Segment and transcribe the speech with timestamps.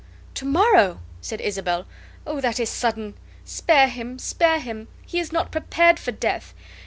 [0.33, 1.85] "To morrow?" said Isabel.
[2.25, 3.13] "Oh, that is sudden!
[3.45, 4.87] Spare him, spare him.
[5.05, 6.55] He is not prepared for death.